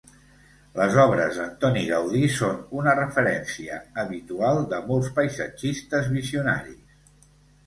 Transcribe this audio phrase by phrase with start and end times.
[0.77, 7.31] Les obres d'Antoni Gaudí són una referència habitual de molts paisatgistes visionaris.